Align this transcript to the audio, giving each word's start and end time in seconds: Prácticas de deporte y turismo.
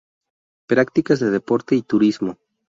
Prácticas 0.65 1.19
de 1.19 1.29
deporte 1.29 1.75
y 1.75 1.83
turismo. 1.83 2.39